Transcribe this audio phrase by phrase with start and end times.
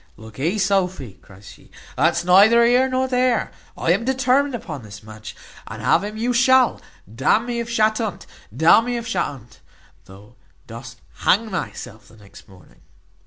[0.17, 3.51] "Lookee, Sophy," cries he; "that's neither here nor there.
[3.77, 5.35] I am determined upon this match,
[5.67, 6.81] and have him you shall,
[7.13, 8.25] d n me if shat unt.
[8.51, 9.59] D n me if shat unt,
[10.05, 12.81] though dost hang thyself the next morning."